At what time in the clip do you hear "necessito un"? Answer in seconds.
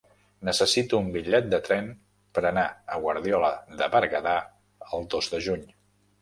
0.47-1.09